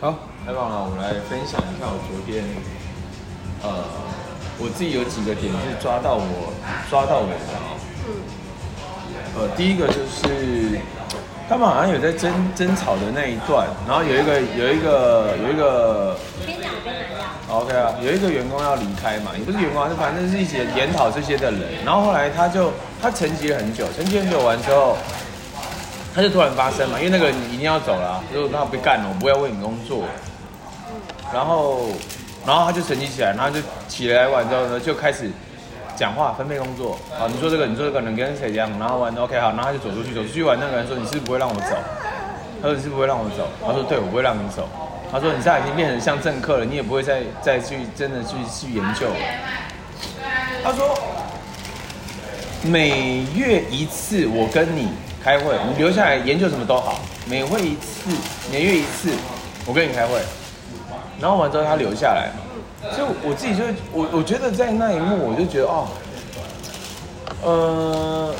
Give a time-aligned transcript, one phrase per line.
[0.00, 0.14] 好，
[0.46, 2.42] 开放了，我来分享一下我昨天，
[3.62, 3.84] 呃，
[4.56, 6.56] 我自己有几个点是抓到我
[6.88, 7.76] 抓到我的啊。
[8.08, 8.24] 嗯。
[9.36, 10.80] 呃，第一个就是
[11.50, 16.16] 他们好像有在争争吵的那一段，然后有一个有一个有一个。
[16.46, 17.36] 边讲边来呀。
[17.50, 22.72] OK 啊，有一个员工要离开嘛，也不是员工，就反正是一起研讨这些的人，然后后来他就
[23.02, 24.96] 他沉寂了很久，沉寂很久完之后。
[26.14, 30.04] 他就突然发声嘛，因为那个人一定要走了，如果他不干了，我不要为你工作。
[31.32, 31.86] 然后，
[32.44, 35.30] 然后他就沉寂起来，然后就起来完之后呢，就开始
[35.94, 36.98] 讲话，分配工作。
[37.16, 38.68] 好，你说这个，你说这个，能跟谁讲？
[38.80, 41.76] 然后完，OK，好，然后他就走出去，走出去完，那个人说：“你是不，会让我走？”
[42.60, 44.68] 他说：“你是不，会让我走？”他说：“对，我不会让你走。”
[45.12, 49.06] 他说：“你现在已经变成像政客了，你也不会再再去真的去去研究。”
[50.64, 50.98] 他说
[52.66, 54.88] ：“每月一次，我跟你。”
[55.22, 57.00] 开会，你留下来研究什么都好。
[57.26, 58.10] 每会一次，
[58.50, 59.10] 每月一次，
[59.66, 60.20] 我跟你开会。
[61.20, 62.30] 然后完之后他留下来，
[62.96, 63.62] 所以我自己就
[63.92, 65.86] 我我觉得在那一幕我就觉得哦，
[67.42, 68.34] 呃，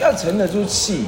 [0.00, 1.04] 要沉得住气，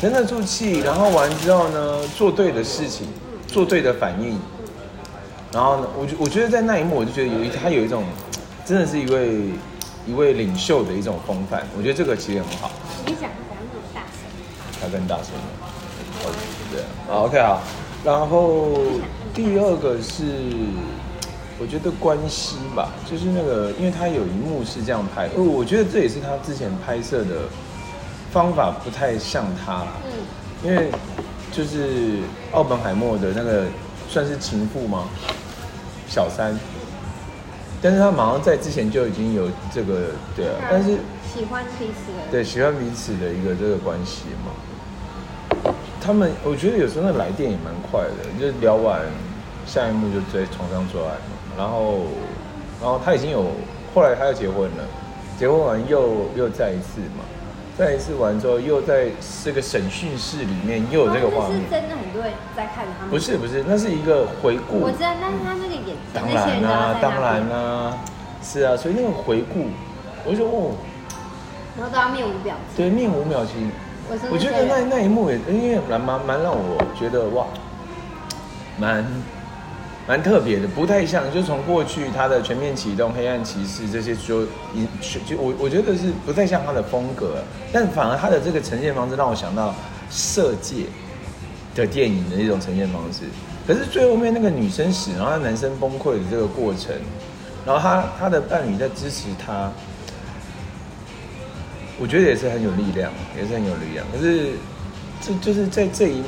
[0.00, 3.06] 沉得住气，然后完之后呢，做对的事情，
[3.46, 4.36] 做对的反应。
[5.52, 8.02] 然后呢，我我觉得在那一幕我就觉得有一他有一种，
[8.66, 9.42] 真的是一位
[10.04, 11.62] 一位领袖的一种风范。
[11.78, 12.68] 我觉得这个其实很好。
[14.82, 15.26] 他更大声
[16.72, 17.62] 对啊，OK 好，
[18.04, 18.72] 然后
[19.32, 20.24] 第二个是，
[21.60, 27.42] 我觉得关系吧，就是那个，因为他有一幕是这样拍，哦，我觉得这也是他之前拍摄的
[28.32, 30.90] 方法不太像他，嗯，因为
[31.52, 32.18] 就是
[32.52, 33.66] 奥本海默的那个
[34.08, 35.04] 算是情妇吗？
[36.08, 36.58] 小三，
[37.80, 40.98] 但是他马上在之前就已经有这个，对啊，但是
[41.34, 44.52] 喜欢彼此的，对，喜欢彼此的一个这个关系嘛。
[46.02, 49.00] 他们，我觉得有时候那来电也蛮快的，就聊完，
[49.64, 51.38] 下一幕就在床上做爱嘛。
[51.56, 52.00] 然后，
[52.82, 53.46] 然后他已经有，
[53.94, 54.84] 后来他要结婚了，
[55.38, 57.22] 结婚完又又再一次嘛，
[57.78, 59.06] 再一次完之后又在
[59.44, 61.60] 这个审讯室里面又有这个画面。
[61.60, 63.10] 是真的很多人在看他们。
[63.10, 64.80] 不是不是，那是一个回顾。
[64.80, 67.98] 我知道，但是他那个眼神，当然啊，当然啊，
[68.42, 69.66] 是啊，所以那个回顾，
[70.24, 70.74] 我就说哦，
[71.78, 72.76] 然后大家面无表情。
[72.76, 73.70] 对，面无表情。
[74.30, 77.46] 我觉得那那一幕也因为蛮蛮蛮让我觉得哇，
[78.78, 79.04] 蛮
[80.06, 84.42] 蛮特别的，不太像，就从过去他的全面启动、黑暗骑士这些就
[84.74, 84.86] 一
[85.26, 87.42] 就我我觉得是不太像他的风格，
[87.72, 89.74] 但反而他的这个呈现方式让我想到
[90.10, 90.84] 色戒
[91.74, 93.20] 的电影的一种呈现方式。
[93.66, 96.94] 可是最后面那个女生死，然后男生崩溃的这个过程，
[97.64, 99.70] 然后他他的伴侣在支持他。
[102.02, 104.04] 我觉得也是很有力量，也是很有力量。
[104.10, 104.54] 可是，
[105.20, 106.20] 这就是在这一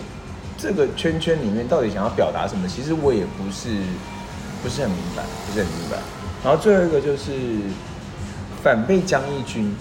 [0.56, 2.68] 这个圈圈里面，到底想要表达什么？
[2.68, 3.82] 其实我也不是
[4.62, 5.98] 不是很明白，不是很明白。
[6.44, 7.32] 然后最后一个就是
[8.62, 9.74] 反被江一军，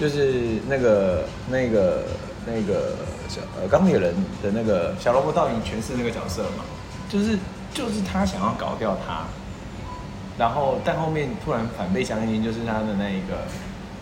[0.00, 0.32] 就是
[0.66, 2.04] 那个那个
[2.46, 2.96] 那个
[3.28, 6.64] 小呃钢铁人的那个小萝卜道尼诠释那个角色嘛，
[7.10, 7.38] 就是
[7.74, 9.24] 就是他想要搞掉他，
[10.38, 13.44] 然后但后面突然反被江一军，就是他的那一个。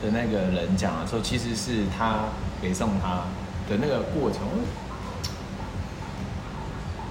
[0.03, 2.25] 的那个人讲的时候，其实是他
[2.61, 3.23] 给送他
[3.71, 4.41] 的那个过程。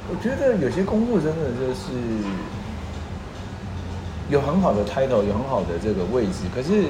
[0.09, 1.94] 我觉得有些工作真的就是
[4.29, 6.88] 有很好的 title，有很好的这个位置，可是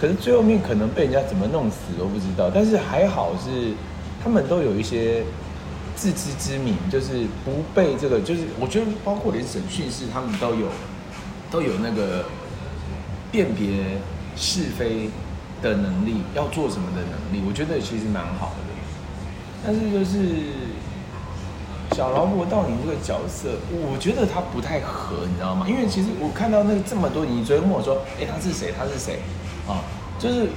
[0.00, 2.50] 可是最后面可能被人家怎么弄死都不知道。
[2.52, 3.74] 但是还好是
[4.24, 5.22] 他们都有一些
[5.94, 10.68] 自知之明，就是不被这个，就是我觉得包括连审讯室他们都有
[11.50, 12.24] 都有那个
[13.30, 13.98] 辨别。
[14.36, 15.10] 是非
[15.62, 18.56] 的能力，要做什么的能力，我觉得其实蛮好的。
[19.64, 20.18] 但是就是
[21.94, 25.66] 小劳勃到你这个角色，我觉得他不太合，你知道吗？
[25.68, 28.74] 因为其实我看到那个这么多，你昨天问我说，哎，他是谁？
[28.76, 29.20] 他是谁？
[29.68, 29.78] 啊，
[30.18, 30.48] 就是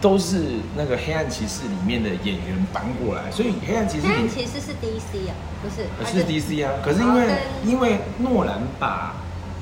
[0.00, 0.44] 都是
[0.76, 5.84] 那个黑暗骑士里面的演员搬过来，所以黑暗骑士，黑暗骑士是 DC 啊，不是？
[6.10, 7.28] 是 DC 啊，可是因为
[7.66, 9.14] 因为诺兰把。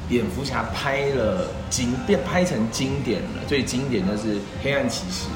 [0.09, 5.27] 蝙蝠侠拍了经变拍成经典了，最经典的是黑暗骑士，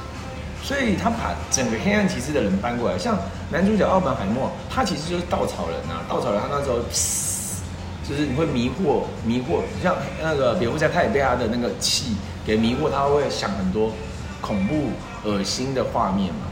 [0.62, 3.19] 所以他把整个黑暗骑士的人搬过来，像
[3.50, 6.78] 男主角奥本海默，他其实就是稻草人啊，稻草人他那时候，
[8.08, 12.14] 就是你会迷惑迷惑，像那个蝙蝠侠他也被他的那个气
[12.46, 13.90] 给迷惑，他会想很多
[14.40, 14.90] 恐怖
[15.25, 16.46] 恶心的画面嘛，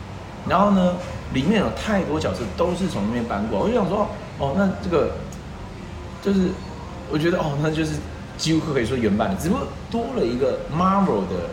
[0.48, 0.96] 然后呢，
[1.32, 5.12] 里面有太多角色都是从那边搬过来，我就想说，哦，那这个
[6.20, 6.50] 就是。
[7.10, 7.92] 我觉得哦，那就是
[8.36, 11.48] 几乎可以说原版的，只不过多了一个 Marvel 的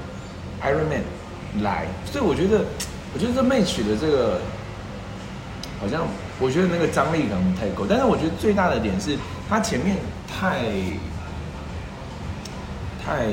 [0.62, 1.04] Iron Man
[1.64, 2.66] 来，所以我觉得，
[3.14, 4.42] 我觉得这 match 的这个
[5.80, 6.08] 好像
[6.40, 7.86] 我觉得那个张力可能不太够。
[7.88, 9.18] 但是我觉得最大的点是，
[9.48, 9.98] 他前面
[10.28, 10.60] 太
[13.04, 13.28] 太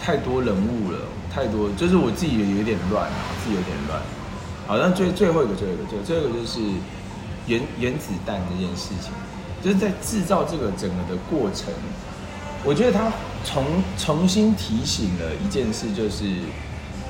[0.00, 0.98] 太多人物了，
[1.32, 4.00] 太多，就是我自己也有点乱啊，自己有点乱。
[4.66, 6.60] 好，那最最后一个，最后一个，最最后一个就是
[7.46, 9.12] 原原子弹这件事情，
[9.62, 11.72] 就是在制造这个整个的过程，
[12.62, 13.10] 我觉得他
[13.44, 13.64] 重
[13.98, 16.24] 重新提醒了一件事，就是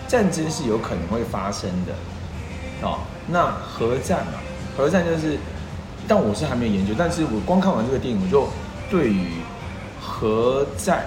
[0.08, 1.92] 战争是有可能会发生的。
[2.82, 4.34] 哦，那核战嘛，
[4.76, 5.38] 核战就是，
[6.06, 8.46] 但我是还没有研究，但是我光看完这个电影，我就
[8.90, 9.28] 对于
[10.00, 11.06] 核战、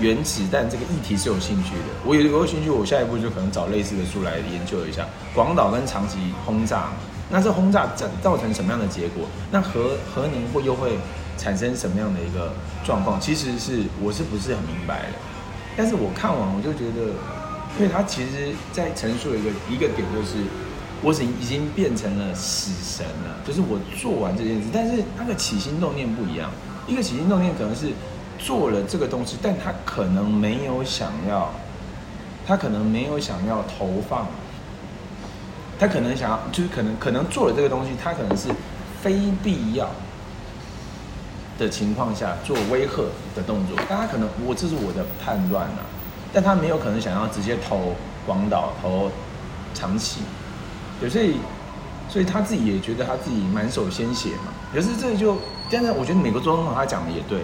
[0.00, 1.92] 原子弹这个议题是有兴趣的。
[2.04, 5.04] 我有有兴趣，我下一步就可能找类似的书来研究一下
[5.34, 6.90] 广岛跟长崎轰炸，
[7.30, 9.26] 那这轰炸造造成什么样的结果？
[9.50, 10.98] 那核核能会又会
[11.36, 12.52] 产生什么样的一个
[12.84, 13.20] 状况？
[13.20, 15.18] 其实是我是不是很明白的，
[15.76, 17.12] 但是我看完我就觉得，
[17.78, 20.44] 因为他其实在陈述一个一个点就是。
[21.02, 26.50] 我已已经变成了死神了，就是我做完这件事，但是那个起心动念不一样。
[26.86, 27.92] 一个起心动念可能是
[28.38, 31.52] 做了这个东西，但他可能没有想要，
[32.46, 34.26] 他可能没有想要投放，
[35.78, 38.48] 他可能想要，就是可能可能做了这个东西，他可能是
[39.02, 39.88] 非必要
[41.58, 43.02] 的情况下做威吓
[43.34, 43.76] 的动作。
[43.88, 45.82] 但他可能我这是我的判断呐，
[46.32, 47.94] 但他没有可能想要直接投
[48.24, 49.10] 广岛投
[49.74, 50.20] 长崎。
[51.02, 51.36] 有所以，
[52.08, 54.52] 所以他自己也觉得他自己满手鲜血嘛。
[54.72, 55.36] 可是这就，
[55.70, 57.40] 但是我觉得美国总统他讲的也对，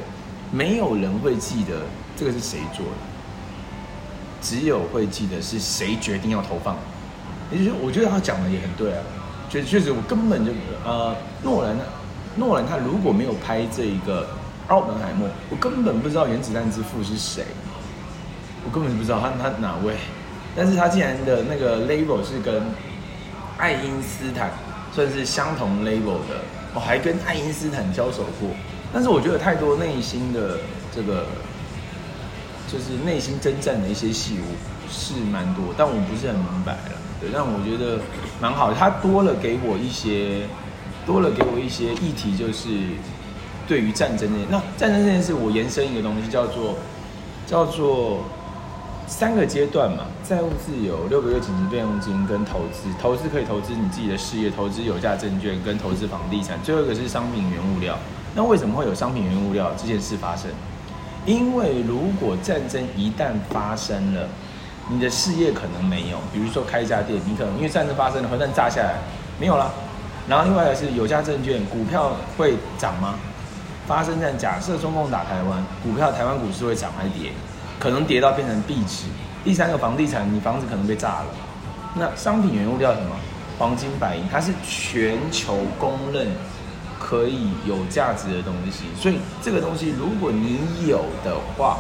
[0.51, 1.83] 没有人会记得
[2.17, 2.93] 这个是谁做的，
[4.41, 6.77] 只有会记得是谁决定要投放。
[7.53, 9.03] 也就是我觉得他讲的也很对啊，
[9.51, 10.53] 确确实我根本就
[10.85, 11.77] 呃，诺兰，
[12.37, 14.27] 诺兰他如果没有拍这一个
[14.69, 17.45] 奥本海默，我根本不知道原子弹之父是谁，
[18.65, 19.95] 我根本就不知道他他哪位。
[20.55, 22.63] 但是他竟然的那个 label 是跟
[23.57, 24.51] 爱因斯坦
[24.95, 26.41] 算是相同 label 的，
[26.75, 28.51] 我还跟爱因斯坦交手过，
[28.93, 30.59] 但是我觉得太多内心的
[30.95, 31.25] 这个，
[32.71, 34.45] 就是内心征战的一些戏物
[34.91, 36.93] 是蛮多，但我不是很明白了。
[37.23, 37.99] 对，但我觉得
[38.41, 40.43] 蛮好，他多了给我一些，
[41.07, 42.69] 多了给我一些议题，就是
[43.67, 46.75] 对于战争这件，那战争这件事，我延伸一个东西叫做
[47.47, 48.19] 叫做。
[49.05, 52.89] 三个阶段嘛，债务自由、六个月紧急备用金跟投资。
[52.99, 56.57] 投资可以投资你自己的事业，投资有价证券跟投资房地产。
[56.63, 57.99] 最后一个是商品原物料。
[58.35, 60.51] 那为什么会有商品原物料这件事发生？
[61.27, 64.27] 因为如果战争一旦发生了，
[64.89, 66.19] 你的事业可能没有。
[66.33, 68.97] 比如说开一家店，你可能因为战争发生了，核弹炸下来
[69.39, 69.73] 没有了。
[70.29, 73.15] 然后另外一个是有价证券，股票会涨吗？
[73.87, 77.33] 发生在假设中共打台湾，股票台湾股市会涨还是跌？
[77.79, 79.07] 可能跌到变成壁纸。
[79.43, 81.27] 第三个房地产，你房子可能被炸了。
[81.97, 83.17] 那商品原物料什么？
[83.59, 86.29] 黄金、白银，它是全球公认
[86.99, 88.85] 可以有价值的东西。
[89.01, 91.79] 所以这个东西，如果你有的话，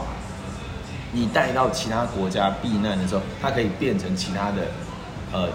[1.13, 4.69] 你带到其他国家避难的时候，它可以变成其他的，
[5.33, 5.49] 呃，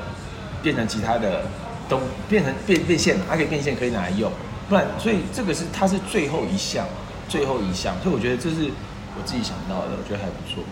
[0.64, 1.44] 变成其他的
[1.90, 4.32] 东，变成变变现，它可以变现，可以拿来用。
[4.70, 6.86] 不然，所以这个是它是最后一项，
[7.28, 7.94] 最后一项。
[8.02, 8.72] 所以我觉得这是。
[9.20, 10.64] 我自己想到的，我觉得还不错。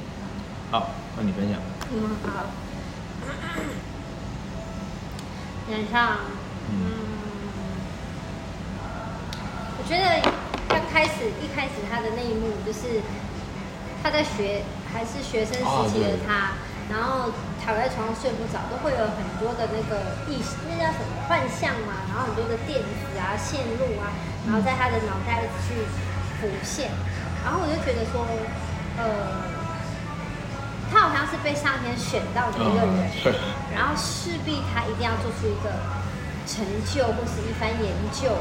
[0.70, 1.60] 好，那你分享。
[1.92, 2.46] 嗯，好。
[5.72, 6.18] 演唱，
[6.70, 6.78] 嗯，
[9.80, 10.20] 我觉得
[10.70, 13.02] 要开始一开始他的那一幕，就是
[14.06, 14.62] 他在学
[14.94, 24.14] 还是学生时期的他，哦、然后躺在床上睡不着，都会有很多的那个意识，那叫什么幻象嘛，然后很多的电子啊、线路啊，
[24.46, 25.82] 然后在他的脑袋去
[26.38, 26.92] 浮现。
[27.44, 28.30] 然后我就觉得说，
[29.02, 29.42] 呃，
[30.94, 33.10] 他好像是被上天选到的一个人，
[33.74, 35.74] 然后势必他一定要做出一个
[36.46, 38.38] 成就或是一番研究，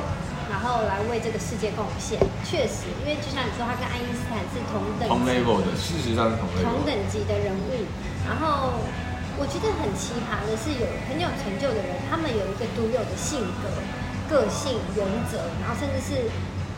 [0.51, 2.19] 然后来为这个世界贡献。
[2.45, 7.85] 确实，因为就像你说，他跟爱因斯坦是同等级的，事实上是同同等级的人物。
[8.27, 8.81] 然后
[9.37, 13.69] 我觉得很奇葩的是，有很有成就的人，他们有一个独有的性格、
[14.29, 16.31] 个性、原则，然后甚至是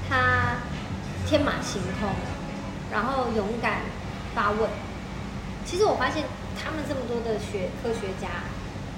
[0.08, 0.62] 他。
[1.26, 2.08] 天马行空，
[2.92, 3.80] 然后勇敢
[4.32, 4.70] 发问。
[5.64, 6.22] 其实我发现
[6.54, 8.46] 他们这么多的学科学家，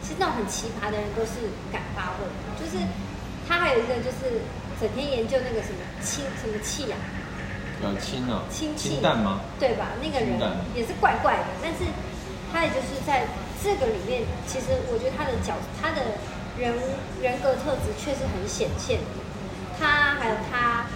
[0.02, 2.28] 其实那种很奇葩的人都是敢发问。
[2.60, 2.76] 就是
[3.48, 4.42] 他还有一个就是
[4.78, 6.96] 整天研究那个什么氢什么气啊，
[7.82, 9.40] 呃氢啊，氢气氢弹吗？
[9.58, 9.88] 对吧？
[10.02, 10.38] 那个人
[10.74, 11.78] 也是怪怪的，但是
[12.52, 13.26] 他也就是在
[13.64, 16.02] 这个里面，其实我觉得他的角他的
[16.58, 16.74] 人
[17.22, 19.00] 人格特质确实很显现。
[19.80, 20.86] 他还有他。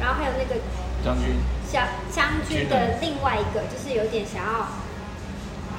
[0.00, 0.54] 然后还有那个
[1.04, 1.34] 将军，
[1.68, 1.82] 小
[2.14, 4.68] 将军的另外一个，就是有点想要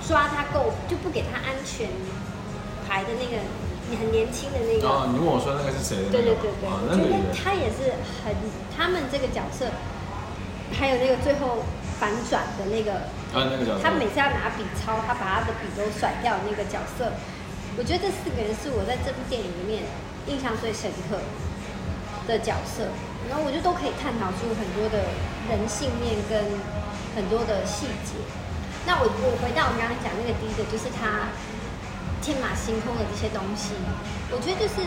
[0.06, 1.88] 抓他够，就不给他安全
[2.86, 3.42] 牌的那个
[3.96, 4.88] 很年轻的那个。
[4.88, 6.12] 哦，你问我说那个是谁的？
[6.12, 8.34] 对对对对，哦、我觉得他也是很，
[8.76, 9.72] 他们这个角色，
[10.76, 11.64] 还有那个最后
[12.00, 17.12] 反转的那个，啊那个角色，他每次要拿笔抄，他把他的笔都甩掉那个角色，
[17.78, 19.84] 我觉得这四个人是我在这部电影里面
[20.28, 21.18] 印象最深刻
[22.28, 22.92] 的角色，
[23.30, 25.10] 然后我觉得都可以探讨出很多的
[25.50, 26.46] 人性面跟
[27.16, 28.16] 很多的细节。
[28.86, 31.30] 那我我回到我们刚刚讲那个第一个，就是他
[32.22, 33.74] 天马行空的这些东西，
[34.32, 34.82] 我觉得就是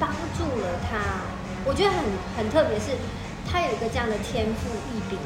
[0.00, 1.24] 帮助了他。
[1.64, 2.00] 我觉得很
[2.36, 2.96] 很特别，是
[3.44, 5.18] 他有一个这样的天赋异禀，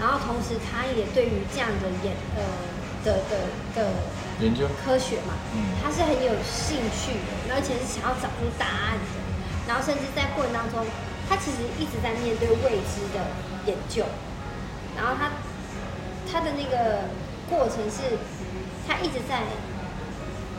[0.00, 2.42] 然后同时他也对于这样的研呃
[3.04, 3.32] 的的
[3.76, 3.92] 的
[4.40, 9.14] 研究科学嘛，嗯，他是很有兴趣的，而且是想要找出答案的。
[9.68, 10.84] 然后甚至在过程当中，
[11.28, 13.22] 他其实一直在面对未知的
[13.66, 14.04] 研究，
[14.96, 15.30] 然后他
[16.30, 17.08] 他的那个。
[17.46, 18.16] 过程是，
[18.88, 19.42] 他一直在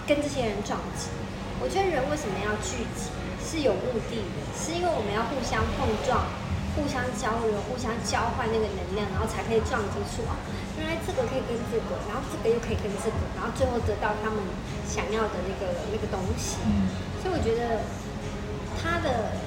[0.05, 1.09] 跟这些人撞击。
[1.57, 3.09] 我觉得人为什么要聚集，
[3.41, 6.29] 是有目的的，是因为我们要互相碰撞、
[6.77, 10.35] 互相交流、互相交换那个能量，然后才可以撞击出啊，
[10.77, 14.37] 原来这个可以跟这个，然后这个又可以跟这个，然后最后得到他们
[14.83, 16.59] 想要的那个那个东西。
[16.67, 16.91] 嗯。
[17.23, 17.81] 所以我觉得
[18.77, 19.39] 他的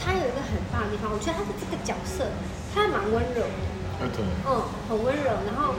[0.00, 2.30] 他有一个很棒的地方，我觉得他的这个角色
[2.72, 3.62] 他还蛮温柔的。
[4.06, 4.26] Okay.
[4.46, 5.74] 嗯，很温柔，然后。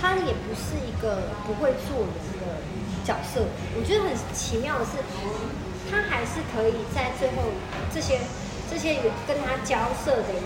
[0.00, 2.60] 他也不是一个不会做人的
[3.04, 3.44] 角色，
[3.76, 4.96] 我觉得很奇妙的是，
[5.90, 7.52] 他还是可以在最后
[7.92, 8.18] 这些
[8.70, 8.96] 这些
[9.28, 10.40] 跟他交涉的人，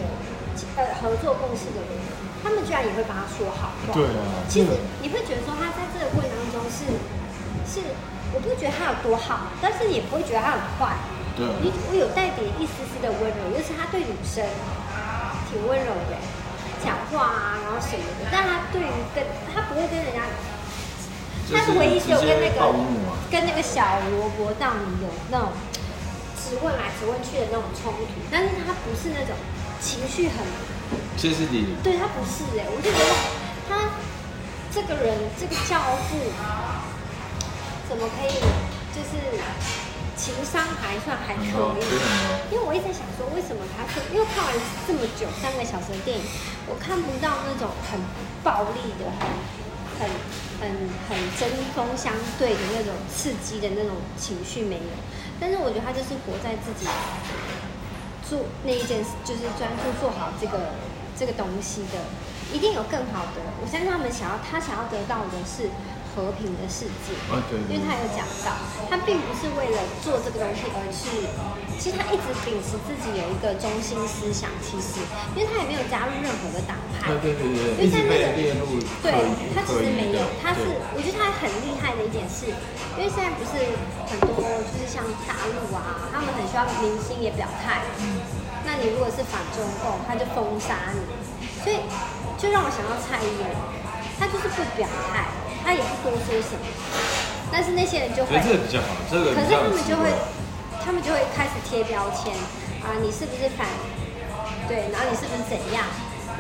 [0.75, 1.91] 呃，合作共事的人，
[2.43, 3.95] 他们居然也会帮他说好话。
[3.95, 4.67] 对啊，其实
[5.01, 6.85] 你会觉得说他在这个过程当中是
[7.65, 7.95] 是，
[8.35, 10.99] 我不会觉得他有多好，但是也不会觉得他很坏。
[11.39, 14.43] 对，你我有带点一丝丝的温柔，就是他对女生
[15.49, 16.19] 挺温柔的。
[16.79, 20.23] 讲话啊，然后什么的，但他对于跟他不会跟人家，
[21.53, 22.75] 他是唯一只有跟那个
[23.31, 25.49] 跟那个小萝卜道尼有那种
[26.37, 29.35] 只问来只问去的那种冲突，但是他不是那种
[29.81, 30.47] 情绪很
[31.17, 33.15] 歇斯底里，对他不是哎、欸，我就觉得
[33.69, 33.91] 他
[34.73, 35.79] 这个人这个教
[36.09, 36.17] 父
[37.89, 38.33] 怎么可以
[38.95, 39.39] 就是。
[40.19, 41.87] 情商还算还可以，
[42.51, 44.03] 因为我一直在想说，为什么他是？
[44.11, 44.53] 因为看完
[44.83, 46.25] 这么久三个小时的电影，
[46.67, 48.03] 我看不到那种很
[48.43, 49.31] 暴力的、很
[49.99, 50.09] 很
[50.61, 50.71] 很
[51.09, 54.95] 很针锋相对的那种刺激的那种情绪没有。
[55.41, 56.87] 但是我觉得他就是活在自己
[58.29, 60.75] 做那一件事，就是专注做好这个
[61.19, 61.99] 这个东西的，
[62.53, 63.43] 一定有更好的。
[63.61, 65.69] 我相信他们想要，他想要得到的是。
[66.15, 67.15] 和平的世界，
[67.69, 68.57] 因为他有讲到，
[68.91, 71.29] 他并不是为了做这个东西而去，
[71.79, 74.99] 其实他一直秉持自己有一个中心思想，其实，
[75.37, 78.59] 因为他也没有加入任何的党派，对对对，因为在那个
[79.05, 79.15] 对，
[79.55, 80.65] 他其实没有，他是，
[80.97, 82.51] 我觉得他很厉害的一点是，
[82.99, 83.63] 因为现在不是
[84.11, 87.87] 很多就是像大陆啊，他们很需要明星也表态，
[88.67, 91.01] 那你如果是反中共，他就封杀你，
[91.63, 91.85] 所以
[92.37, 93.47] 就让我想到蔡英文，
[94.19, 95.29] 他就是不表态。
[95.69, 96.65] 他也不多说什么，
[97.53, 100.09] 但是那些人就会，这个比较好，这个可是他们就会，
[100.81, 102.33] 他们就会开始贴标签
[102.81, 103.69] 啊，你是不是反？
[104.65, 105.85] 对，然后你是不是怎样？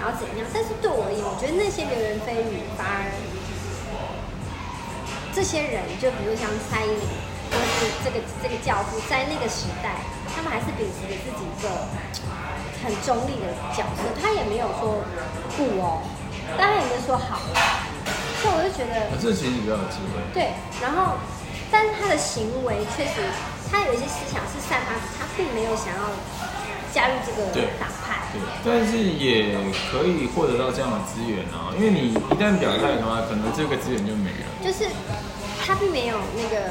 [0.01, 0.49] 然后怎样？
[0.49, 3.13] 但是对我而言，我觉得那些流言蜚语反而，
[5.37, 7.05] 这些人就比如像蔡依林，
[7.53, 10.01] 或是这个这个教父，在那个时代，
[10.33, 11.69] 他们还是秉持着自己一个
[12.81, 15.05] 很中立的角色，他也没有说
[15.53, 16.01] 不哦，
[16.57, 17.45] 但他也没有说好。
[18.41, 20.23] 所以我就觉得，啊、这其实比较有机会。
[20.33, 21.19] 对，然后，
[21.71, 23.27] 但是他的行为确实，
[23.71, 26.15] 他有一些思想是散发，他并没有想要
[26.95, 28.31] 加入这个党派。
[28.31, 29.57] 对，但是也
[29.91, 34.47] 可以获得到这样的资源啊，因为你一旦表态的话，可能这个资源就没了。
[34.63, 34.87] 就是
[35.65, 36.71] 他并没有那个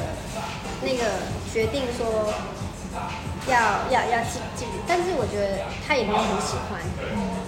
[0.82, 1.04] 那个
[1.52, 2.32] 决定说
[3.48, 6.80] 要要要进进，但是我觉得他也没有很喜欢。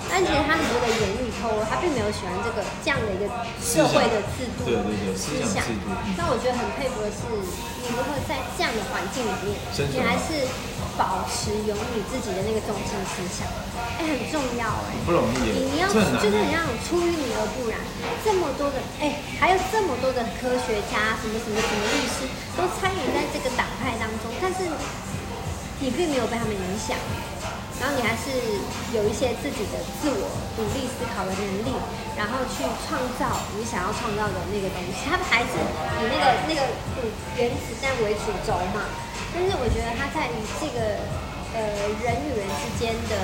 [0.10, 3.30] 但其实他很多的言语透露，他并没有喜欢这个这样的一个
[3.62, 5.62] 社会的制度，对对对，思想。
[6.18, 9.54] 那我觉得很佩服的是，你如何在这样的环境里面，
[9.94, 10.50] 你还是
[10.98, 13.46] 保持有你自己的那个中心思想，
[14.02, 15.54] 哎、欸，很重要哎、欸，不容易。
[15.54, 17.78] 你你要就是很像出淤泥而不染，
[18.26, 22.26] 这么多的哎、欸，还有这么多的科学家，什么什么什么律师
[22.58, 24.66] 都参与在这个党派当中，但是
[25.80, 26.98] 你并没有被他们影响。
[27.80, 28.28] 然后你还是
[28.92, 31.72] 有一些自己的自我独立思考的能力，
[32.12, 35.08] 然后去创造你想要创造的那个东西。
[35.08, 36.60] 他们还是以那个那个
[37.40, 38.84] 原子弹为主轴嘛，
[39.32, 41.00] 但是我觉得他在于这个
[41.56, 43.16] 呃人与人之间的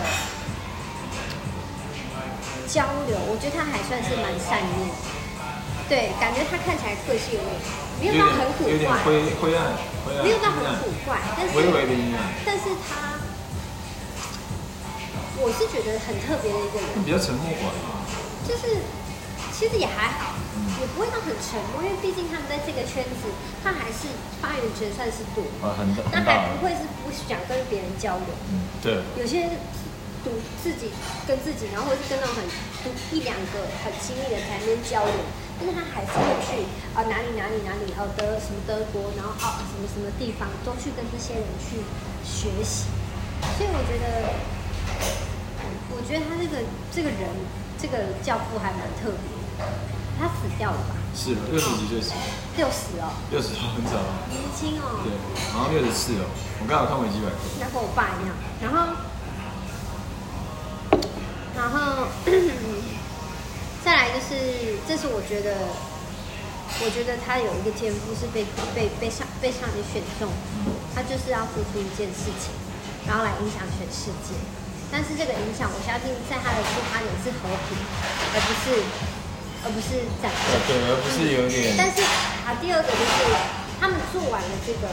[2.72, 4.88] 交流，我觉得他还算是蛮善念。
[5.88, 7.54] 对，感觉他看起来个性有点
[8.02, 12.34] 没有到很古怪，有点灰灰暗，灰暗，没有到很古怪，但是微微的阴暗。
[12.46, 13.22] 但是他，
[15.38, 17.78] 我是觉得很特别的一个人，比较沉默寡言，
[18.50, 18.82] 就是
[19.54, 23.30] 其实也还好，嗯、也不会到很沉默，因为毕竟他们在这个圈子，
[23.62, 24.10] 他还是
[24.42, 29.54] 发言权算是多，啊，很那还不会是不想跟别人交流，嗯，对，有些。
[30.26, 30.90] 独自己
[31.28, 35.14] 跟自己，然后是跟那种很一两个很亲密的才能交流，
[35.58, 41.80] 但是他还是会去啊哪里哪里哪里，哦德什么德国，然后啊什么什么地方都去跟这些人去
[42.24, 42.88] 学习。
[43.58, 44.36] 所以我觉得，
[45.96, 47.30] 我觉得他这个这个人
[47.78, 49.36] 这个教父还蛮特别。
[50.18, 50.96] 他死掉了吧？
[51.14, 52.14] 是六十几岁死。
[52.56, 53.12] 六十哦。
[53.32, 54.00] 六十很早。
[54.32, 55.04] 年轻哦。
[55.04, 55.12] 对，
[55.52, 56.26] 好像六十四哦。
[56.62, 57.36] 我刚好看维基百科。
[57.60, 58.96] 那跟我爸一样，然后。
[61.56, 62.08] 然后
[63.86, 65.62] 再来就是，这是我觉得，
[66.82, 68.42] 我觉得他有一个天赋是被
[68.74, 70.26] 被被上被上帝选中，
[70.98, 72.50] 他就是要付出一件事情，
[73.06, 74.34] 然后来影响全世界。
[74.90, 77.78] 但是这个影响，我相信在他的出发点是和平，
[78.34, 78.82] 而不是
[79.62, 80.50] 而不是战争。
[80.66, 81.78] 对，而不是有点。
[81.78, 82.02] 但是
[82.42, 83.38] 啊，第二个就是
[83.78, 84.90] 他们做完了这个，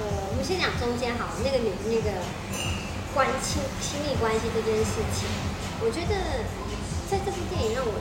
[0.00, 2.24] 呃，我们先讲中间好了，那个女那个。
[3.14, 5.26] 关亲亲密关系这件事情，
[5.80, 6.14] 我觉得
[7.08, 7.92] 在这部电影让我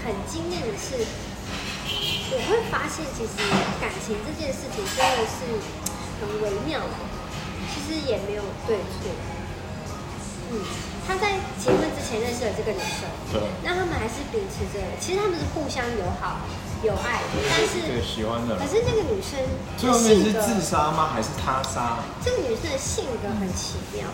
[0.00, 0.96] 很惊艳的是，
[2.32, 3.36] 我会发现其实
[3.80, 5.44] 感情这件事情真的是
[6.16, 6.96] 很微妙的，
[7.68, 9.12] 其实也没有对错。
[10.48, 10.64] 嗯，
[11.06, 16.40] 他在结婚之前认识了这个女生，对，那他们还是秉持着，其实他们是互相友好。
[16.84, 18.54] 有爱，但是对喜欢的。
[18.56, 19.40] 可是那个女生
[19.78, 21.08] 最后面是自杀吗？
[21.12, 22.04] 还是他杀？
[22.22, 24.04] 这个女生的性格很奇妙，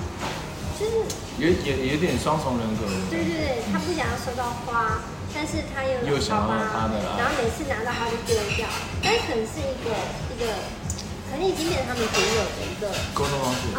[0.83, 0.99] 就是
[1.39, 2.83] 有有有点双重人格。
[3.07, 4.99] 对对对，他不想要收到花，
[5.31, 8.67] 但是他又又想要他的，然后每次拿到花就丢掉。
[8.99, 10.51] 但是可能是一个一个，
[11.31, 13.71] 可能已经变成他们独有的一个沟通方式。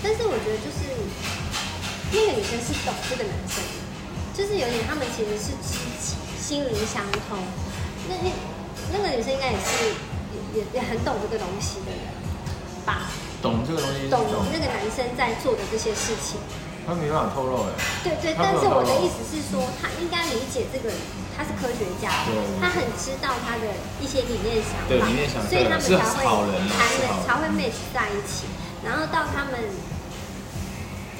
[0.00, 0.88] 但是我觉得就是
[2.16, 3.60] 那个女生是懂这个男生，
[4.32, 7.36] 就是有点他们其实是知己，心灵相通。
[8.08, 8.32] 那那
[8.96, 9.92] 那个女生应该也是
[10.56, 12.08] 也也很懂这个东西的人
[12.88, 13.12] 吧？
[13.40, 16.40] 懂这个东西，懂那个男生在做的这些事情。
[16.86, 17.76] 他没办法透露哎。
[18.02, 20.96] 对对，但是我的意思是说，他应该理解这个人，
[21.36, 22.08] 他是科学家，
[22.56, 23.68] 他很知道他的
[24.00, 24.96] 一些理念想法，
[25.46, 26.24] 所以他们才会
[26.72, 28.48] 才会才会 match 在一起。
[28.82, 29.60] 然后到他们，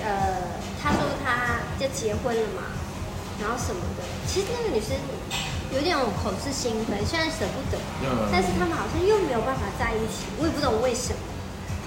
[0.01, 2.73] 呃，他说他就结婚了嘛，
[3.39, 4.97] 然后什么的，其实那个女生。
[5.69, 7.77] 有点口是心非，虽然舍不得，
[8.33, 11.21] 但是他们好像又没有办法在一起，我也不懂为什么。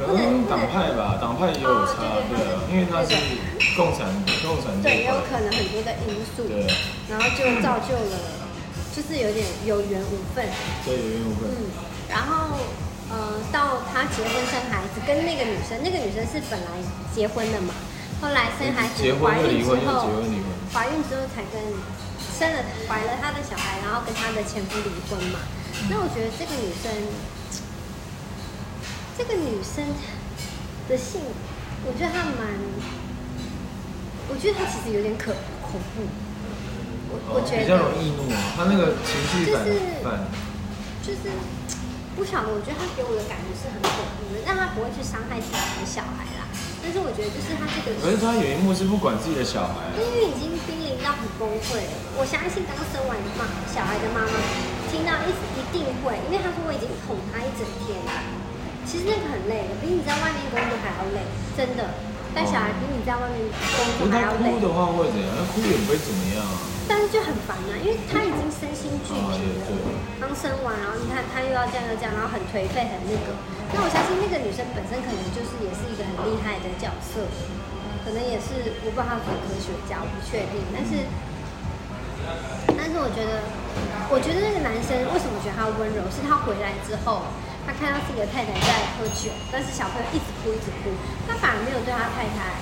[0.06, 3.16] 可能党派吧，党派也有差，对啊，因为他是
[3.76, 4.08] 共产，
[4.42, 6.66] 共产对，也有可能很多的因素，对，
[7.10, 8.18] 然后就造就了，
[8.96, 10.46] 就是有点有缘无分，
[10.86, 11.50] 对，有缘无分。
[11.50, 11.70] 嗯，
[12.10, 12.58] 然后
[13.10, 16.68] 呃，到他结婚生孩子，跟那个女生，那个女生是本来
[17.14, 17.74] 结婚的嘛，
[18.22, 20.08] 后来生孩子，怀孕之后，
[20.74, 21.62] 怀孕之后才跟。
[22.38, 25.38] 生了怀了他的小孩，然后跟他的前夫离婚嘛。
[25.90, 26.90] 那我觉得这个女生，
[29.22, 29.86] 这个女生
[30.90, 31.22] 的性，
[31.86, 32.58] 我觉得她蛮，
[34.26, 35.30] 我觉得她其实有点可
[35.62, 36.10] 恐怖。
[37.14, 39.78] 我我觉得比较容易易怒啊，她那个情绪就是
[41.06, 41.30] 就是
[42.18, 46.50] 不晓得，我觉得她给我的感觉是很恐怖的，但她不会去伤害自己的小孩啦。
[46.82, 51.94] 但是我觉得就是她这个，可是她有一幕是不管自己的小孩，因为已经濒临到很崩溃了。
[52.18, 54.34] 我相信刚生完妈小孩的妈妈
[54.90, 58.41] 听到一一定会，因为她说我已经哄她一整天了。
[58.86, 61.22] 其实那个很累的，比你在外面工作还要累，
[61.56, 61.90] 真的。
[62.32, 63.44] 带小孩比你在外面
[64.00, 64.56] 工作还要累。
[64.56, 65.28] 哭的话会怎样？
[65.36, 66.64] 他哭也不会怎么样啊。
[66.88, 69.68] 但是就很烦啊，因为他已经身心俱疲了，
[70.20, 73.36] 刚生完，然后你看她又要这样又这样，然后很颓废，很那个。
[73.76, 77.24] 那我相信那个女生本身可能就是也是一个很厉害的角色，
[78.04, 80.60] 可能也是我不知道她是科学家，我不确定。
[80.72, 81.04] 但是，
[82.80, 83.44] 但是我觉得，
[84.08, 86.04] 我觉得那个男生为什么觉得他温柔？
[86.12, 87.24] 是他回来之后，
[87.66, 90.92] 他看到自己的太太在喝酒，但是小朋友一直哭一直哭，
[91.28, 92.58] 他反而没有对他太太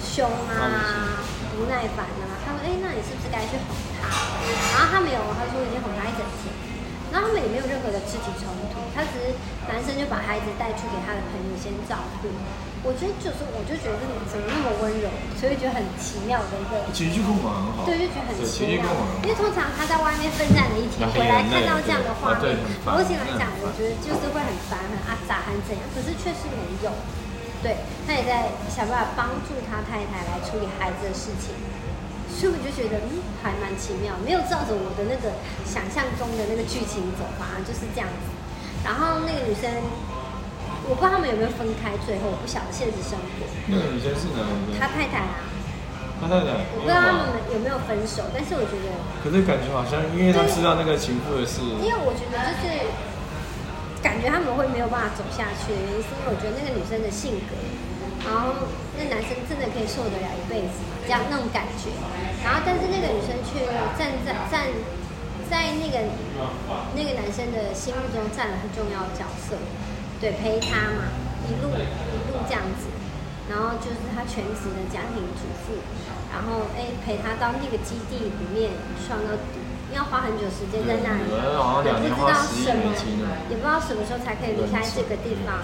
[0.00, 1.20] 凶啊、
[1.56, 2.36] 不耐烦啊。
[2.44, 4.08] 他说：“哎，那你是不是该去哄他？”
[4.72, 6.52] 然后他没有，他说已经哄他一整天。
[7.20, 9.32] 他们也没有任何的肢体冲突，他只是
[9.64, 12.28] 男生就把孩子带去给他的朋友先照顾。
[12.84, 17.82] 我觉得就是，我就觉得这女生那么温柔，所以觉得很奇妙的一个情绪控管很好。
[17.82, 18.84] 对，就觉得很奇妙。
[19.24, 22.54] 因为通常他在外面奋战了一天，回来看到这样的画面，
[22.86, 25.82] 目前来讲，我觉得就是会很烦、很阿杂、很怎样。
[25.90, 26.94] 可是确实没有，
[27.58, 31.56] 对，他也在想办法帮助他太太来处理孩子的事情。
[32.36, 35.32] 所以我就觉得嗯还蛮奇妙，没有照着我的那个
[35.64, 38.28] 想象中的那个剧情走，反而就是这样子。
[38.84, 39.66] 然后那个女生，
[40.84, 43.48] 我不知道他们有没有分开，最后我不晓得现实生活。
[43.72, 44.76] 那个女生是哪一个？
[44.76, 45.48] 他太太啊。
[46.20, 46.64] 他太太。
[46.76, 48.92] 我不知道他们有没有分手，但是我觉得。
[49.24, 51.64] 可是感觉好像，因为他知道那个情妇的事。
[51.80, 52.68] 因为我觉得就是，
[54.06, 57.58] 感觉他们会没有办法走下去的原因，是因为我觉得那个女生的性格。
[58.22, 60.78] 然后那男生真的可以受得了一辈子？
[61.02, 61.90] 这样那种感觉。
[62.46, 63.66] 然后但是那个女生却
[63.98, 64.70] 站在站
[65.50, 66.06] 在那个
[66.94, 69.58] 那个男生的心目中占了很重要的角色，
[70.22, 71.10] 对，陪他嘛，
[71.50, 72.86] 一路一路这样子。
[73.50, 75.78] 然后就是他全职的家庭主妇，
[76.34, 78.70] 然后哎陪他到那个基地里面
[79.02, 79.34] 上到，
[79.94, 82.90] 要花很久时间在那里，也不知道什么，
[83.50, 85.62] 也不知道什么时候才可以离开这个地方。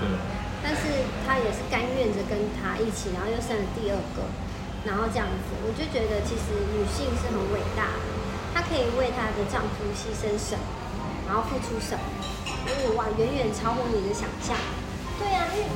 [0.62, 4.22] 但是她也是甘愿着跟他一起，然后又生了第二个，
[4.86, 8.06] 然后这样子，我就觉得其实女性是很伟大的，
[8.54, 10.62] 她可以为她的丈夫牺牲什么，
[11.26, 12.06] 然后付出什么，
[12.46, 14.54] 因为哇，远远超乎你的想象。
[15.18, 15.66] 对呀、啊，因为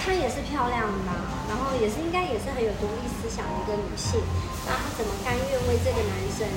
[0.00, 1.12] 她也是漂亮的嘛，
[1.52, 4.16] 然后也是应该也是很有独立思想的一个女性，
[4.64, 6.48] 然后她怎么甘愿为这个男生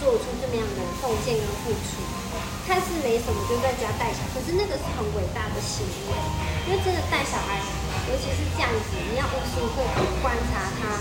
[0.00, 2.02] 做出这么样的奉献跟付出？
[2.66, 6.12] 看似没什么，就在家带小孩，可是那个是很伟大的行为，
[6.66, 7.60] 因为真的带小孩，
[8.08, 9.84] 尤其是这样子，你要无时无刻
[10.24, 10.98] 观察他。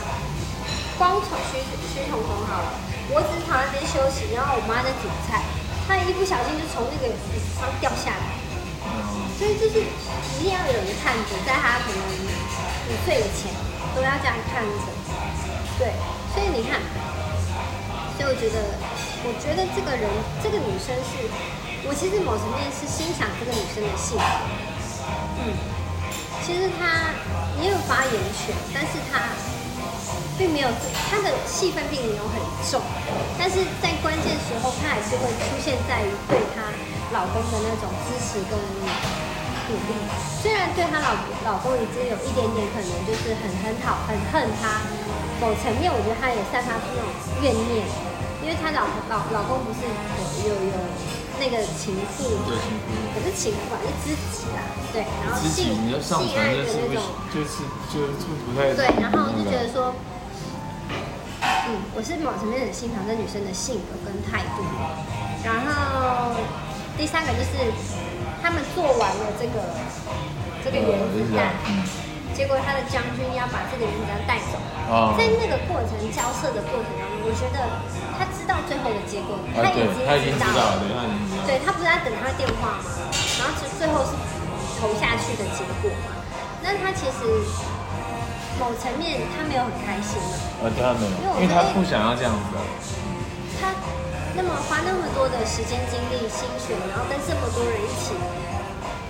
[0.99, 1.58] 光从徐
[1.89, 2.69] 徐彤彤好了，
[3.10, 5.41] 我只躺在那边休息，然后我妈在煮菜，
[5.88, 8.38] 他一不小心就从那个椅子上掉下来，
[9.39, 13.49] 所以就是一定要有人看着，在他可能午睡前
[13.97, 14.86] 都要这样看着，
[15.82, 15.95] 对，
[16.36, 16.77] 所以你看，
[18.23, 18.63] 所以我觉得。
[19.23, 20.03] 我觉得这个人，
[20.43, 21.31] 这个女生是，
[21.88, 24.27] 我其实某层面是欣赏这个女生的性格。
[25.39, 25.55] 嗯，
[26.43, 27.15] 其实她
[27.63, 29.31] 也有发言权，但是她
[30.36, 30.67] 并没有，
[31.07, 32.36] 她的戏份并没有很
[32.67, 32.83] 重，
[33.39, 36.67] 但是在关键时候，她还是会出现在于对她
[37.15, 39.91] 老公的那种支持跟鼓励。
[40.43, 41.15] 虽然对她老
[41.47, 44.83] 老公已经有一点点可能就是很很好很恨她，
[45.39, 47.07] 某层面我觉得她也散发出那种
[47.39, 47.88] 怨念。
[48.43, 50.75] 因为她老老老公不是有有有
[51.39, 57.01] 那个情妇，对情妇，可是情妇是知己啦，对，然后性性爱的那种，
[57.34, 59.95] 就是就就不太对，然后就觉得说，
[61.41, 64.62] 嗯，我是某层面很欣赏这女生的性格跟态度，
[65.43, 66.38] 然后
[66.95, 67.71] 第三个就是
[68.43, 69.58] 他们做完了这个
[70.63, 71.56] 这个原子弹，
[72.38, 74.62] 结果他的将军要把这个原子弹带走，
[75.17, 77.82] 在那个过程交涉的过程当中，我觉得。
[78.15, 78.25] 他
[78.67, 79.69] 最后的结果，他
[80.15, 80.84] 已经知道了。
[81.45, 82.88] 对，他不是在等他电话吗？
[83.39, 84.12] 然后就最后是
[84.80, 86.15] 投下去的结果嘛。
[86.63, 87.28] 那他其实
[88.60, 90.34] 某层面他没有很开心了。
[90.63, 92.56] 呃，对他没有，因为他不想要这样子。
[93.60, 93.76] 他
[94.36, 98.15] 那么花那么多的时间、精力、心血，然后跟这么多人一起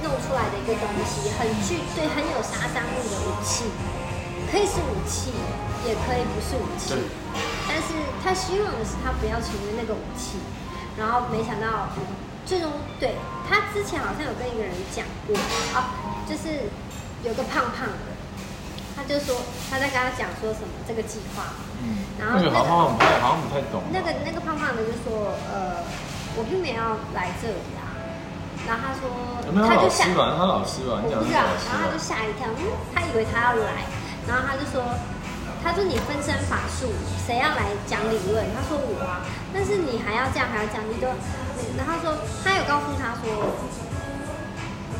[0.02, 3.70] 弄出来的一个东西，很具对很有杀伤力的武器，
[4.52, 5.32] 可以是武器，
[5.86, 6.98] 也可以不是武器。
[7.84, 10.40] 但是他希望的是他不要成为那个武器，
[10.98, 11.90] 然后没想到
[12.46, 15.36] 最终对他之前好像有跟一个人讲过
[15.76, 15.92] 啊，
[16.24, 16.72] 就是
[17.28, 18.16] 有个胖胖的，
[18.96, 19.36] 他就说
[19.70, 21.44] 他在跟他讲说什么这个计划，
[21.84, 25.84] 嗯，然后那个好像不太好像不太懂，那个那个胖胖的就说呃
[26.40, 28.00] 我并没有要来这里啊，
[28.64, 29.12] 然后他说
[29.68, 32.64] 他就吓，他老师吧，我不知道，然后他就吓一跳，嗯，
[32.96, 33.84] 他以为他要来，
[34.26, 34.80] 然后他就说。
[35.64, 36.92] 他说：“你分身法术，
[37.26, 39.24] 谁要来讲理论？”他说：“我啊。”
[39.56, 41.08] 但是你还要这样，还要讲，你都……
[41.78, 43.56] 然后说他有告诉他说，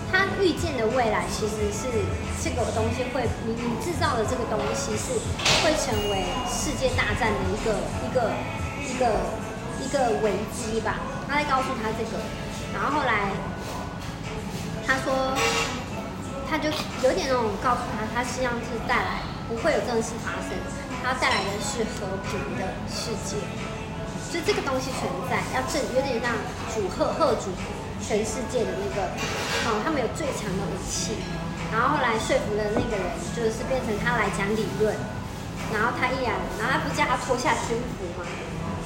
[0.10, 1.92] 他预见的未来其实是
[2.40, 5.20] 这个东西会，你你制造的这个东西是
[5.60, 8.32] 会成为世界大战的一个一个
[8.88, 9.04] 一个
[9.84, 10.96] 一个危机吧？
[11.28, 12.24] 他在告诉他这个，
[12.72, 13.36] 然后后来
[14.88, 15.36] 他说，
[16.50, 16.70] 他就
[17.04, 19.33] 有点那种告诉他，他实际上是带来。
[19.48, 20.52] 不会有这种事发生，
[21.04, 23.38] 它带来的是和平的世界。
[24.32, 26.34] 就这个东西存在，要正有点像
[26.74, 27.54] 主贺贺主
[28.02, 29.06] 全世界的那个，
[29.70, 31.22] 哦，他们有最强的武器。
[31.72, 33.06] 然后后来说服了那个人，
[33.38, 34.90] 就是变成他来讲理论。
[35.72, 38.26] 然后他依然，然后他不叫他脱下军服吗？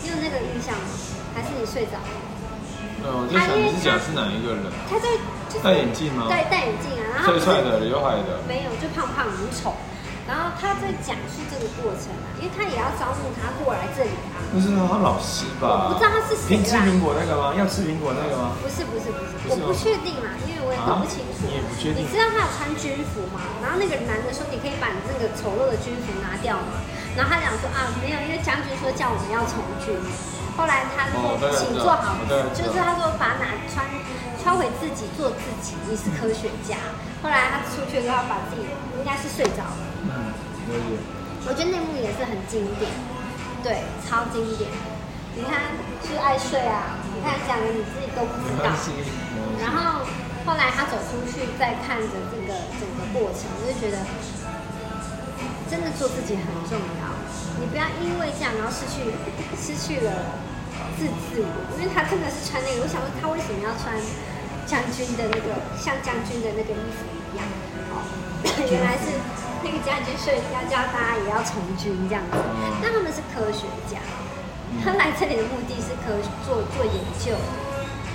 [0.04, 0.88] 你有那个印象吗？
[1.36, 2.12] 还是你睡着了？
[3.04, 4.68] 呃，我就想你是讲是哪一个人？
[4.92, 5.08] 他在、
[5.48, 6.28] 就是、戴眼镜吗？
[6.28, 8.44] 对，戴眼镜啊，然后帅帅的，刘海的。
[8.48, 9.72] 没有，就胖胖很丑。
[10.28, 14.44] 然后他在讲述这个过程啊，因为他也要招募他过来这里啊。
[14.52, 15.88] 不是啊，他老师吧？
[15.88, 16.68] 我不知道他是谁啦。
[16.68, 17.56] 吃苹果那个吗？
[17.56, 18.60] 要吃苹果那个吗？
[18.60, 21.48] 不是不是不是，我不确定啦，因为我也搞不清楚。
[21.48, 22.04] 你也不确定？
[22.04, 23.40] 你知道他有穿军服吗？
[23.64, 26.76] 然后那个男的说：“你可以把你这个丑陋的军服拿掉吗？”
[27.16, 29.96] 然后他讲说：“啊，没有，因为将军说叫我们要从军。”
[30.60, 32.20] 后来他说：“请坐好。”
[32.52, 33.88] 就是他说：“把哪穿
[34.44, 36.76] 穿回自己，做自己，你是科学家。”
[37.24, 38.68] 后来他出去之后，把自己
[39.00, 39.87] 应该是睡着了。
[40.70, 40.98] 嗯。
[41.48, 42.92] 我觉得那幕也是很经典，
[43.64, 44.68] 对，超经典。
[45.32, 45.72] 你看，
[46.04, 47.00] 是爱睡啊！
[47.16, 48.68] 你看讲的你自己都不知道。
[49.64, 50.04] 然后
[50.44, 54.04] 后来他走出去，再看着这个整个过程，我就觉得
[55.72, 57.16] 真的做自己很重要。
[57.62, 59.08] 你不要因为这样，然后失去
[59.56, 60.36] 失去了
[61.00, 61.54] 自自我。
[61.80, 63.96] 因为他真的是穿那个，我想说他为什么要穿
[64.68, 67.46] 将军的那个像将军的那个衣服一样？
[67.96, 68.04] 哦，
[68.68, 69.16] 原来是。
[69.88, 72.36] 那个将军说要叫大家也要从军这样子，
[72.84, 74.04] 但他们是科学家，
[74.84, 76.12] 他来这里的目的是科
[76.44, 77.32] 做做研究。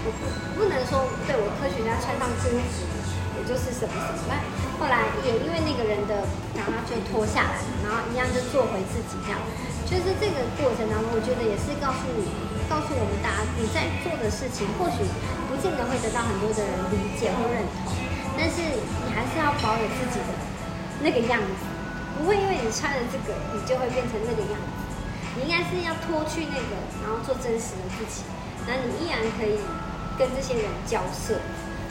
[0.05, 0.21] 我不
[0.53, 2.85] 不能说对我科学家穿上军服，
[3.33, 4.29] 我就是什么什么。
[4.29, 4.37] 但
[4.77, 9.41] 后来也因为那个人的，然后他就脱下来，然后一样就做回自己这样。
[9.89, 12.29] 就是这个过程当中，我觉得也是告诉你，
[12.69, 15.01] 告诉我们大家，你在做的事情或许
[15.49, 17.97] 不见得会得到很多的人理解或认同，
[18.37, 20.52] 但是你还是要保有自己的。
[21.03, 21.67] 那个样子，
[22.17, 24.71] 不会因为你穿了这个，你就会变成那个样子。
[25.35, 28.23] 你应该是要脱去那个，然后做真实的自己，
[28.69, 29.59] 然后你依然可以
[30.19, 31.41] 跟这些人交涉。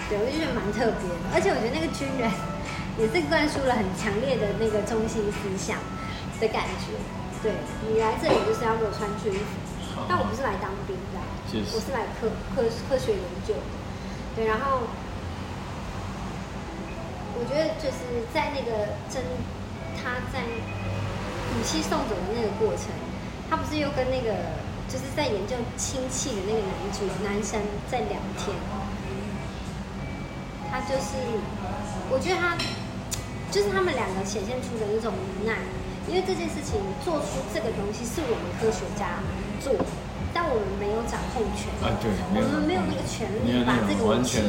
[0.07, 1.23] 对，我就觉得蛮特别的。
[1.33, 2.29] 而且我觉得那个军人
[2.95, 5.75] 也是灌输了很强烈的那个中心思想
[6.39, 6.95] 的感觉。
[7.41, 7.51] 对，
[7.83, 11.19] 你来这里就是要给我穿军服，但我不是来当兵的，
[11.73, 13.75] 我是来科科科学研究的。
[14.35, 14.87] 对，然后。
[17.41, 19.17] 我觉得就是在那个真，
[19.97, 22.93] 他在武器送走的那个过程，
[23.49, 24.29] 他不是又跟那个
[24.85, 27.57] 就是在研究氢气的那个男主男生
[27.89, 28.53] 在聊天，
[30.69, 31.17] 他就是，
[32.13, 32.53] 我觉得他
[33.49, 35.57] 就是他们两个显现出的一种无奈，
[36.07, 39.17] 因为这件事情做出这个东西是我们科学家
[39.57, 39.73] 做，
[40.31, 44.45] 但我们没有掌控权，啊，对，我们没有那个权利把这个武器。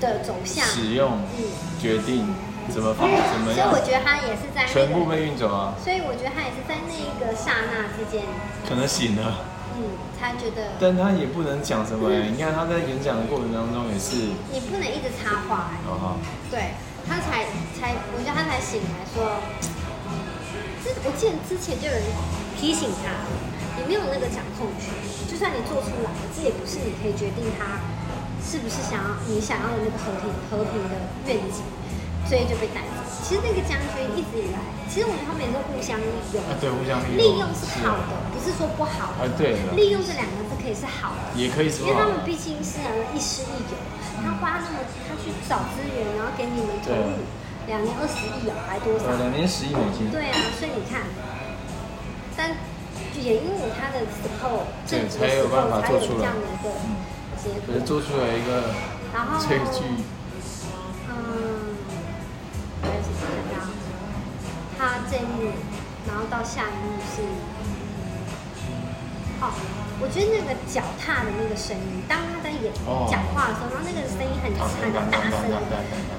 [0.00, 1.44] 的走向，使用，嗯，
[1.80, 2.26] 决定
[2.68, 5.74] 怎么放，怎么样，所以我觉得他也是在全部被运走啊。
[5.82, 8.22] 所以我觉得他也是在那一个刹那之间，
[8.68, 9.44] 可能醒了，
[9.76, 12.28] 嗯，他觉得，但他也不能讲什么、欸。
[12.30, 16.18] 你看他在演讲的过程当中也是，你不能一直插话、欸，哦
[16.50, 16.74] 对，
[17.08, 19.40] 他才才，我觉得他才醒来说，
[20.84, 22.04] 这我记得之前就有人
[22.56, 23.12] 提醒他，
[23.76, 24.92] 你没有那个掌控权，
[25.30, 27.80] 就算你做出来，这也不是你可以决定他。
[28.48, 30.96] 是不是想要你想要的那个和平和平的
[31.28, 31.60] 愿景，
[32.24, 32.96] 所以就被带走。
[33.20, 34.58] 其实那个将军一直以来，
[34.88, 36.40] 其实我觉得他们也是互相利用。
[36.48, 37.20] 啊，对，互相利用。
[37.20, 39.12] 利用是好的，不是说不好。
[39.20, 39.60] 啊，对。
[39.76, 41.84] 利用这两个字可以是好的，也可以是。
[41.84, 42.80] 因为他们毕竟是
[43.12, 43.76] 亦师亦友，
[44.24, 47.20] 他花那么他去找资源，然后给你们投入
[47.68, 49.12] 两年二十亿哦，还多少？
[49.12, 50.08] 两年十亿美金。
[50.08, 51.04] 对啊，所以你看，
[52.32, 52.56] 但
[53.12, 56.72] 也因为他的时候，正值的时候才有这样的一个。
[57.66, 58.74] 可是做出来一个
[59.46, 59.84] 这一句，
[61.08, 61.14] 嗯？
[64.78, 65.50] 他这一幕，
[66.06, 67.22] 然后到下一幕是，
[69.42, 69.50] 哦，
[69.98, 72.70] 我觉得那个脚踏的那个声音，当他在演
[73.10, 75.50] 讲话的时候，然后那个声音很很大声，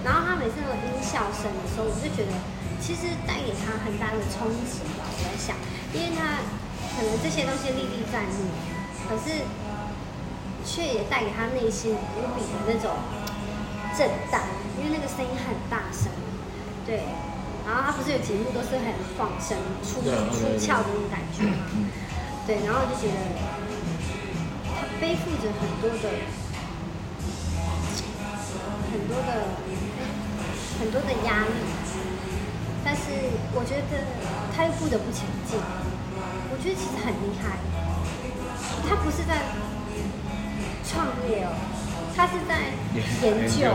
[0.03, 2.32] 然后他每次那种音效声的时候，我就觉得
[2.79, 5.08] 其实带给他很大的冲击吧。
[5.08, 5.55] 我在想，
[5.95, 6.43] 因为他
[6.95, 8.47] 可能这些东西历历在目，
[9.08, 9.43] 可是。
[10.69, 12.93] 却也带给他内心无比的那种
[13.97, 14.39] 震荡，
[14.77, 16.12] 因为那个声音很大声，
[16.86, 17.01] 对。
[17.65, 21.41] 然后他不是有节目都是很放声、出出窍的那种感觉，
[22.45, 22.62] 对。
[22.65, 23.17] 然后就觉得
[24.69, 26.05] 他背负着很多的、
[28.91, 29.49] 很多的、
[30.79, 31.58] 很多的压力，
[32.86, 33.01] 但是
[33.53, 34.05] 我觉得
[34.55, 35.58] 他又不得不前进。
[36.51, 37.58] 我觉得其实很厉害，
[38.88, 39.41] 他不是在。
[40.84, 41.54] 创业哦，
[42.15, 42.74] 他是在
[43.22, 43.72] 研究，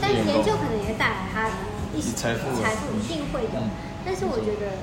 [0.00, 1.50] 但是研究可能也会带来他
[1.94, 3.62] 一些财富，财富一定会的。
[4.04, 4.82] 但是我觉得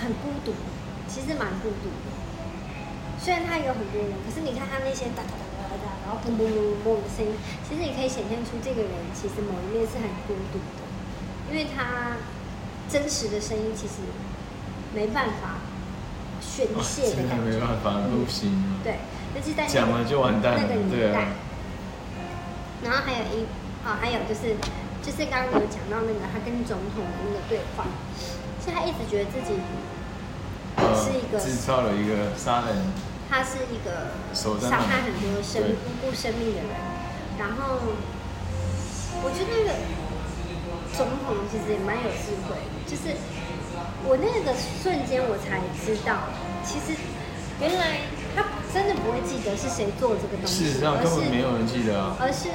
[0.00, 0.52] 很孤独，
[1.08, 2.12] 其实蛮孤独的。
[3.18, 7.32] 虽然他有很多人，可是你看他那些哒哒哒哒哒，然后嘣嘣嘣嘣的声音，
[7.64, 10.80] 其实你可以显现出这个人其实某一面是很孤独的，
[11.48, 12.20] 因为他
[12.88, 14.04] 真实的声音其实
[14.94, 15.64] 没办法
[16.40, 19.00] 宣泄的感觉，没办法录音，对。
[19.34, 21.28] 就是在讲了就完蛋了，那个年代。
[22.84, 23.42] 然后还有一
[23.84, 24.54] 哦，还有就是
[25.02, 27.84] 就是刚刚有讲到那个他跟总统的那个对话，
[28.60, 29.56] 其实他一直觉得自己
[30.92, 32.76] 是一个制造了一个杀人，
[33.30, 34.12] 他是一个
[34.60, 36.70] 伤害很多生无辜生命的人，
[37.38, 37.80] 然后
[39.24, 39.72] 我觉得那个
[40.92, 43.16] 总统其实也蛮有智慧，就是
[44.04, 46.28] 我那个瞬间我才知道，
[46.64, 47.00] 其实
[47.60, 48.00] 原来。
[48.34, 48.42] 他
[48.72, 52.16] 真的不会记得是谁做这个东西，事实上根本没有人记得啊。
[52.18, 52.50] 而是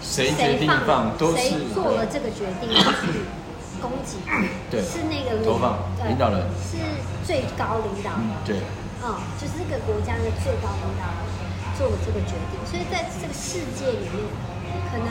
[0.00, 3.28] 谁决定放，都是谁做了这个决定去
[3.80, 4.16] 攻击？
[4.70, 6.80] 对，是那个投放领导人，是
[7.24, 8.24] 最高领导人。
[8.44, 8.56] 对，
[9.04, 11.20] 嗯，就是这个国家的最高领导人
[11.76, 14.24] 做了这个决定，所以在这个世界里面，
[14.92, 15.08] 可能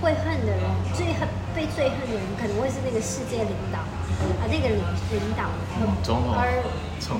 [0.00, 0.64] 会恨的人，
[0.96, 3.78] 最恨被最恨的人，可能会是那个世界领导
[4.38, 4.78] 啊，那个领
[5.12, 5.48] 领导，
[6.02, 6.62] 总统而。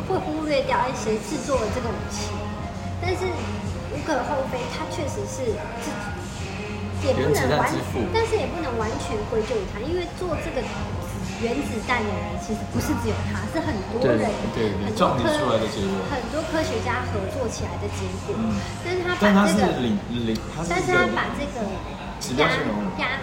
[0.06, 2.30] 会忽略掉哎，谁制作了这个武器？
[3.00, 3.24] 但是
[3.90, 7.64] 无可厚非，他确实是自己，也不能完，
[8.12, 10.60] 但是也不能完全归咎于他，因为做这个
[11.40, 18.36] 原子弹的人其实不是只有他，是很多人，对，对，很多科出来的结果，很多科学家合作起来的结果。
[18.36, 19.64] 嗯、但是他把这个，
[20.68, 21.64] 但是他把这个
[22.36, 22.52] 压
[23.00, 23.18] 压，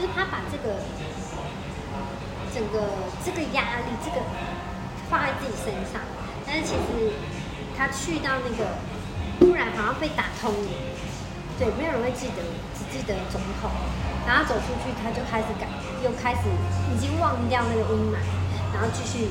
[0.00, 0.80] 就是他把这个
[2.54, 2.88] 整个
[3.22, 4.24] 这个压力这个。
[5.10, 5.98] 放在自己身上，
[6.46, 7.10] 但是其实
[7.76, 8.78] 他去到那个
[9.40, 10.70] 突然好像被打通了，
[11.58, 12.46] 对，没有人会记得，
[12.78, 13.68] 只记得总统。
[14.24, 15.66] 然后走出去，他就开始改，
[16.04, 16.46] 又开始
[16.94, 18.22] 已经忘掉那个阴霾，
[18.72, 19.26] 然后继续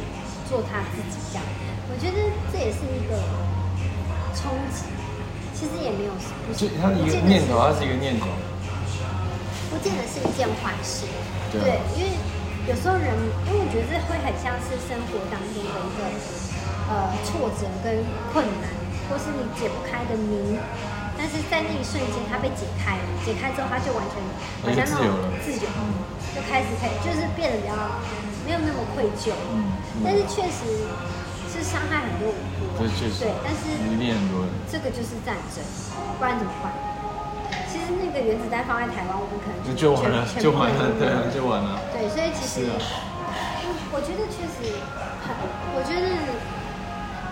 [0.49, 1.43] 做他自己这样。
[1.88, 3.15] 我觉得这也是一个
[4.36, 4.84] 冲击，
[5.55, 6.12] 其实也没有，
[6.45, 8.27] 不是他的一个念头，他是一个念头，
[9.69, 11.05] 不见得是一件坏事，
[11.51, 12.12] 对，对，因为。
[12.67, 13.10] 有时候人，
[13.49, 16.05] 因为我觉得这会很像是生活当中的一个
[16.86, 17.97] 呃挫折跟
[18.29, 18.69] 困难，
[19.10, 20.53] 或是你解不开的谜，
[21.17, 24.21] 但是在那一瞬间它被解开了，解开之后它就完全
[24.62, 25.65] 好像那种自由，
[26.36, 27.73] 就开始可以就是变得比较
[28.45, 29.73] 没有那么愧疚，嗯，
[30.05, 30.86] 但是确实
[31.49, 32.38] 是伤害很多无
[32.77, 32.86] 辜，
[33.17, 33.65] 对，但是
[34.69, 35.65] 这个就是战争，
[36.19, 36.69] 不然怎么办？
[38.11, 41.79] 个原子弹放在台湾，我们可能就就完了，就完了，对啊，就完了。
[41.93, 42.69] 对，所以其实，
[43.91, 44.77] 我觉得确实
[45.25, 45.33] 很，
[45.73, 46.05] 我觉得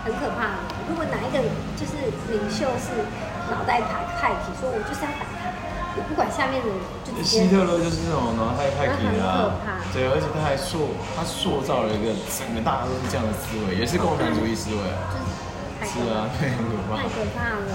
[0.04, 0.62] 很可怕。
[0.88, 1.38] 如果哪一个
[1.76, 3.04] 就是领袖是
[3.50, 5.52] 脑袋派派体，说我就是要打他，
[5.96, 9.54] 我不管下面的人，就希特勒就是这种脑袋派体啊，
[9.92, 15.12] 对，而且他还塑他塑造了一个整个大家都是这样的思维，也是共产主义思维啊，
[15.80, 17.70] 就是啊，对，很可怕，太可怕了。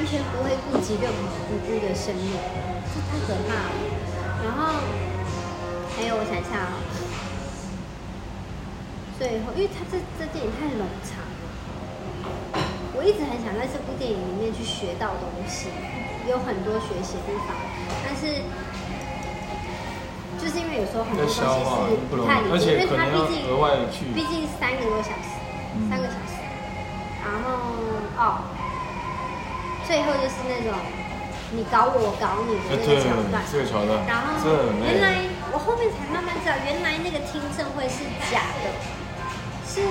[0.00, 1.18] 完全不会顾及任何
[1.52, 2.32] 无辜的生命，
[2.88, 3.68] 这太可怕了。
[4.42, 4.80] 然后
[5.94, 6.72] 还有，我想一下啊，
[9.18, 11.44] 最后，因为他这这电影太冗长了，
[12.96, 15.68] 我一直很想在这部电影里面去学到东西，
[16.26, 17.52] 有很多学习的地方，
[18.00, 18.40] 但是
[20.40, 23.36] 就是因为有时候很多东西是不太理解，因为它毕
[23.92, 25.36] 竟毕竟三个多小时，
[25.92, 26.40] 三个小时，
[27.20, 27.52] 然后
[28.16, 28.40] 哦。
[29.90, 30.70] 最后就是那种
[31.50, 34.06] 你搞我，我搞你的那个桥段，这个桥段。
[34.06, 34.38] 然后
[34.86, 38.70] 原来我后面才慢慢知道，原来那个听证会是假的，
[39.66, 39.82] 是